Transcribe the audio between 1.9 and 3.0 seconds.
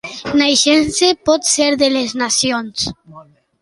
les nacions.